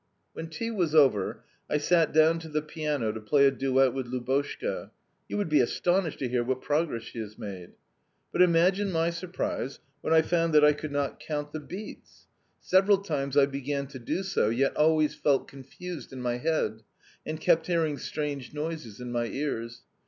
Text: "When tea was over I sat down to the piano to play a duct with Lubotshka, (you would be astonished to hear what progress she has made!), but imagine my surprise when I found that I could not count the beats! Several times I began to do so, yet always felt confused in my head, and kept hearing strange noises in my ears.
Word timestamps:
"When 0.33 0.47
tea 0.47 0.71
was 0.71 0.95
over 0.95 1.43
I 1.69 1.77
sat 1.77 2.11
down 2.11 2.39
to 2.39 2.49
the 2.49 2.63
piano 2.63 3.11
to 3.11 3.21
play 3.21 3.45
a 3.45 3.51
duct 3.51 3.93
with 3.93 4.07
Lubotshka, 4.07 4.89
(you 5.27 5.37
would 5.37 5.47
be 5.47 5.59
astonished 5.59 6.17
to 6.17 6.27
hear 6.27 6.43
what 6.43 6.63
progress 6.63 7.03
she 7.03 7.19
has 7.19 7.37
made!), 7.37 7.73
but 8.31 8.41
imagine 8.41 8.91
my 8.91 9.11
surprise 9.11 9.77
when 10.01 10.11
I 10.11 10.23
found 10.23 10.55
that 10.55 10.65
I 10.65 10.73
could 10.73 10.91
not 10.91 11.19
count 11.19 11.51
the 11.53 11.59
beats! 11.59 12.25
Several 12.59 12.97
times 12.97 13.37
I 13.37 13.45
began 13.45 13.85
to 13.89 13.99
do 13.99 14.23
so, 14.23 14.49
yet 14.49 14.75
always 14.75 15.13
felt 15.13 15.47
confused 15.47 16.11
in 16.11 16.19
my 16.19 16.37
head, 16.37 16.81
and 17.23 17.39
kept 17.39 17.67
hearing 17.67 17.99
strange 17.99 18.55
noises 18.55 18.99
in 18.99 19.11
my 19.11 19.27
ears. 19.27 19.83